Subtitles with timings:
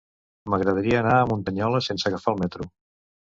[0.53, 2.67] M'agradaria anar a Muntanyola sense agafar el metro.